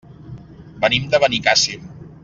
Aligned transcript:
Venim 0.85 1.05
de 1.13 1.21
Benicàssim. 1.25 1.87